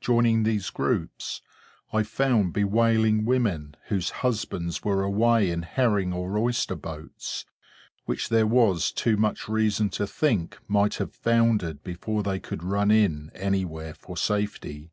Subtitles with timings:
[0.00, 1.42] Joining these groups,
[1.92, 7.46] I found bewailing women whose husbands were away in herring or oyster boats,
[8.04, 12.92] which there was too much reason to think might have foundered before they could run
[12.92, 14.92] in anywhere for safety.